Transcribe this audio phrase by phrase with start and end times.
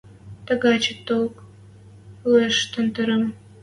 [0.47, 1.33] Тагачы танк
[2.29, 3.23] лоэштен тырым